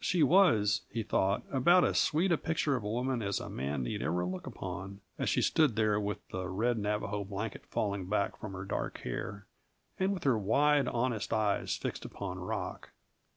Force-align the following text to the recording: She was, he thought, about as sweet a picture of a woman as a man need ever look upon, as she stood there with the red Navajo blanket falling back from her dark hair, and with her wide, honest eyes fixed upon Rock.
She 0.00 0.24
was, 0.24 0.80
he 0.90 1.04
thought, 1.04 1.44
about 1.52 1.84
as 1.84 2.00
sweet 2.00 2.32
a 2.32 2.36
picture 2.36 2.74
of 2.74 2.82
a 2.82 2.88
woman 2.90 3.22
as 3.22 3.38
a 3.38 3.48
man 3.48 3.84
need 3.84 4.02
ever 4.02 4.26
look 4.26 4.44
upon, 4.44 5.00
as 5.20 5.28
she 5.28 5.40
stood 5.40 5.76
there 5.76 6.00
with 6.00 6.18
the 6.30 6.48
red 6.48 6.76
Navajo 6.78 7.22
blanket 7.22 7.64
falling 7.64 8.06
back 8.08 8.36
from 8.40 8.54
her 8.54 8.64
dark 8.64 8.98
hair, 9.02 9.46
and 9.96 10.12
with 10.12 10.24
her 10.24 10.36
wide, 10.36 10.88
honest 10.88 11.32
eyes 11.32 11.76
fixed 11.76 12.04
upon 12.04 12.40
Rock. 12.40 12.90